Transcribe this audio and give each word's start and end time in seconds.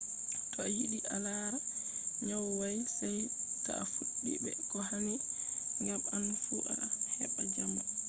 to 0.51 0.57
a 0.67 0.69
yiɗi 0.77 0.99
a 1.13 1.17
lara 1.25 1.59
nyawu 2.25 2.49
may 2.59 2.77
sey 2.97 3.17
ta 3.65 3.73
fuɗɗi 3.93 4.31
be 4.43 4.51
ko 4.69 4.77
hani 4.89 5.15
ngam 5.83 6.01
an 6.15 6.25
fu 6.43 6.55
a 6.73 6.75
heɓɓa 7.17 7.41
jamo 7.53 7.81